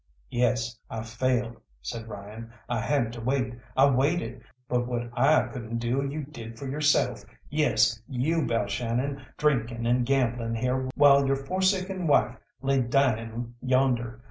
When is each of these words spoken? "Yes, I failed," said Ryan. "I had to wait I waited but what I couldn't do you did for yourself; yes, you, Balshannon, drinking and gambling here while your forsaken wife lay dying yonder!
"Yes, 0.31 0.79
I 0.89 1.03
failed," 1.03 1.57
said 1.79 2.07
Ryan. 2.07 2.51
"I 2.67 2.79
had 2.81 3.13
to 3.13 3.21
wait 3.21 3.53
I 3.77 3.87
waited 3.87 4.41
but 4.67 4.87
what 4.87 5.11
I 5.13 5.43
couldn't 5.49 5.77
do 5.77 6.03
you 6.09 6.23
did 6.23 6.57
for 6.57 6.67
yourself; 6.67 7.23
yes, 7.51 8.01
you, 8.07 8.41
Balshannon, 8.43 9.23
drinking 9.37 9.85
and 9.85 10.03
gambling 10.03 10.55
here 10.55 10.89
while 10.95 11.27
your 11.27 11.35
forsaken 11.35 12.07
wife 12.07 12.35
lay 12.63 12.81
dying 12.81 13.53
yonder! 13.61 14.19